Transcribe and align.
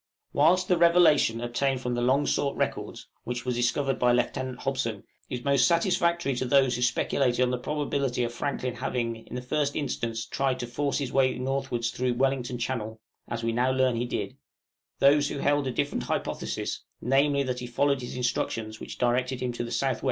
Whilst 0.33 0.67
the 0.67 0.79
revelation 0.79 1.41
obtained 1.41 1.79
from 1.79 1.93
the 1.93 2.01
long 2.01 2.25
sought 2.25 2.57
records, 2.57 3.07
which 3.23 3.45
were 3.45 3.51
discovered 3.51 3.99
by 3.99 4.11
Lieutenant 4.11 4.57
Hobson, 4.57 5.03
is 5.29 5.43
most 5.43 5.67
satisfactory 5.67 6.35
to 6.37 6.45
those 6.45 6.75
who 6.75 6.81
speculated 6.81 7.43
on 7.43 7.51
the 7.51 7.59
probability 7.59 8.23
of 8.23 8.33
Franklin 8.33 8.73
having, 8.73 9.15
in 9.27 9.35
the 9.35 9.43
first 9.43 9.75
instance, 9.75 10.25
tried 10.25 10.57
to 10.61 10.65
force 10.65 10.97
his 10.97 11.13
way 11.13 11.37
northwards 11.37 11.91
through 11.91 12.15
Wellington 12.15 12.57
Channel 12.57 12.99
(as 13.27 13.43
we 13.43 13.51
now 13.51 13.69
learn 13.69 13.95
he 13.95 14.07
did), 14.07 14.35
those 14.97 15.27
who 15.29 15.37
held 15.37 15.67
a 15.67 15.71
different 15.71 16.05
hypothesis, 16.05 16.81
namely, 16.99 17.43
that 17.43 17.59
he 17.59 17.67
followed 17.67 18.01
his 18.01 18.15
instructions, 18.15 18.79
which 18.79 18.97
directed 18.97 19.39
him 19.39 19.51
to 19.53 19.63
the 19.63 19.67
S.W. 19.69 19.99